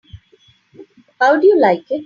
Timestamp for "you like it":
1.45-1.99